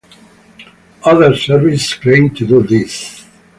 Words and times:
Other 1.05 1.35
services 1.35 1.93
claim 1.93 2.31
to 2.33 2.47
do 2.47 2.63
this 2.63 3.23